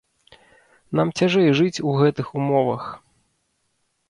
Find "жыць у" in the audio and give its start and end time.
1.59-1.93